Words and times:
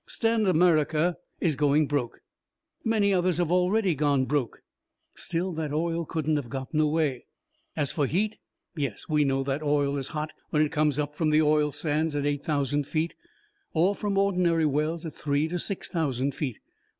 Stan 0.07 0.47
America 0.47 1.15
is 1.39 1.55
going 1.55 1.85
broke. 1.85 2.21
Many 2.83 3.13
others 3.13 3.37
have 3.37 3.51
already 3.51 3.93
gone 3.93 4.25
broke. 4.25 4.63
Still, 5.13 5.53
that 5.53 5.71
oil 5.71 6.05
couldn't 6.05 6.37
have 6.37 6.49
gotten 6.49 6.79
away. 6.79 7.27
"As 7.75 7.91
for 7.91 8.07
heat 8.07 8.37
yes, 8.75 9.07
we 9.07 9.23
know 9.23 9.43
that 9.43 9.61
oil 9.61 9.97
is 9.99 10.07
hot 10.07 10.33
when 10.49 10.63
it 10.63 10.71
comes 10.71 10.97
up 10.97 11.13
from 11.13 11.29
the 11.29 11.43
oil 11.43 11.71
sand 11.71 12.15
at 12.15 12.25
eight 12.25 12.43
thousand 12.43 12.87
feet, 12.87 13.13
or 13.73 13.93
from 13.93 14.17
ordinary 14.17 14.65
wells 14.65 15.05
at 15.05 15.13
three 15.13 15.47
to 15.49 15.59
six 15.59 15.87
thousand 15.87 16.33
feet. 16.33 16.57